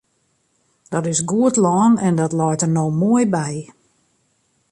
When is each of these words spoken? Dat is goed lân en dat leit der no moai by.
Dat 0.89 1.05
is 1.11 1.21
goed 1.29 1.55
lân 1.65 1.93
en 2.05 2.15
dat 2.21 2.33
leit 2.39 2.61
der 2.63 2.71
no 2.73 2.85
moai 3.01 3.25
by. 3.35 3.53